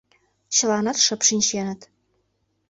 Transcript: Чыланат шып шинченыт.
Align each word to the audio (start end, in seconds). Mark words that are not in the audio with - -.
Чыланат 0.55 0.97
шып 1.05 1.21
шинченыт. 1.27 1.81